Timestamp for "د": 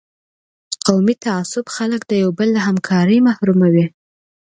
2.07-2.11